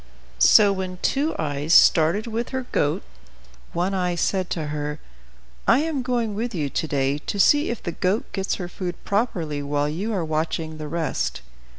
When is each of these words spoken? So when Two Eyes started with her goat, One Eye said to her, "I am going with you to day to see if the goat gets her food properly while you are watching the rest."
So 0.39 0.73
when 0.73 0.97
Two 1.03 1.35
Eyes 1.37 1.75
started 1.75 2.25
with 2.25 2.49
her 2.49 2.65
goat, 2.71 3.03
One 3.71 3.93
Eye 3.93 4.15
said 4.15 4.49
to 4.49 4.69
her, 4.73 4.97
"I 5.67 5.81
am 5.81 6.01
going 6.01 6.33
with 6.33 6.55
you 6.55 6.71
to 6.71 6.87
day 6.87 7.19
to 7.19 7.39
see 7.39 7.69
if 7.69 7.83
the 7.83 7.91
goat 7.91 8.25
gets 8.31 8.55
her 8.55 8.67
food 8.67 8.95
properly 9.03 9.61
while 9.61 9.87
you 9.87 10.11
are 10.11 10.25
watching 10.25 10.79
the 10.79 10.87
rest." 10.87 11.41